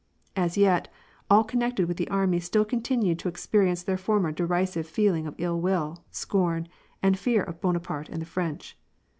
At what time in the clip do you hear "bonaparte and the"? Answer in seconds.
7.61-8.25